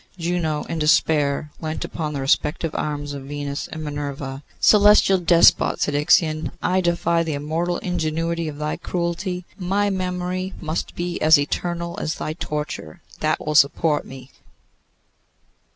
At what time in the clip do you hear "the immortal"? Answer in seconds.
7.21-7.77